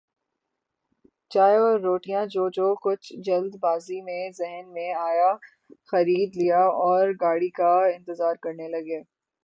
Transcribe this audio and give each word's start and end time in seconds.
چائے 1.31 1.57
اور 1.57 1.79
روٹیاں 1.79 2.25
جو 2.25 2.47
جو 2.49 2.73
کچھ 2.81 3.11
جلد 3.25 3.55
بازی 3.61 4.01
میں 4.01 4.29
ذہن 4.37 4.73
میں 4.73 4.91
آیا 4.99 5.31
خرید 5.89 6.37
لیااور 6.37 7.07
گاڑی 7.21 7.49
کا 7.51 7.73
انتظار 7.87 8.35
کرنے 8.43 8.67
لگے۔ 8.69 8.99